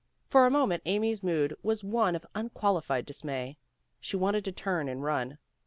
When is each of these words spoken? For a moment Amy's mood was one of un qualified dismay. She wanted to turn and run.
For 0.25 0.47
a 0.47 0.49
moment 0.49 0.81
Amy's 0.87 1.21
mood 1.21 1.55
was 1.61 1.83
one 1.83 2.15
of 2.15 2.25
un 2.33 2.49
qualified 2.49 3.05
dismay. 3.05 3.59
She 3.99 4.17
wanted 4.17 4.43
to 4.45 4.51
turn 4.51 4.89
and 4.89 5.03
run. 5.03 5.37